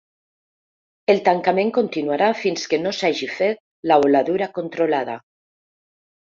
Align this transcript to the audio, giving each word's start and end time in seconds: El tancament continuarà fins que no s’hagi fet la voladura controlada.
El 1.13 1.21
tancament 1.27 1.69
continuarà 1.75 2.31
fins 2.41 2.65
que 2.73 2.81
no 2.87 2.95
s’hagi 3.01 3.31
fet 3.37 3.63
la 3.93 4.01
voladura 4.07 4.51
controlada. 4.59 5.23